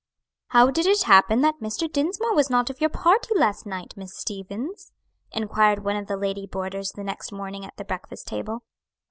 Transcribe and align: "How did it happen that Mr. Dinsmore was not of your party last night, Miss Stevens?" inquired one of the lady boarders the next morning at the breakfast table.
"How 0.47 0.71
did 0.71 0.87
it 0.87 1.03
happen 1.03 1.41
that 1.41 1.59
Mr. 1.61 1.87
Dinsmore 1.87 2.33
was 2.33 2.49
not 2.49 2.71
of 2.71 2.81
your 2.81 2.89
party 2.89 3.37
last 3.37 3.67
night, 3.67 3.93
Miss 3.95 4.17
Stevens?" 4.17 4.91
inquired 5.31 5.83
one 5.85 5.95
of 5.95 6.07
the 6.07 6.17
lady 6.17 6.47
boarders 6.47 6.93
the 6.93 7.03
next 7.03 7.31
morning 7.31 7.63
at 7.65 7.77
the 7.77 7.85
breakfast 7.85 8.25
table. 8.25 8.63